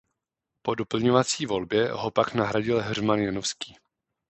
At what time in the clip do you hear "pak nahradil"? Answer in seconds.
2.11-2.81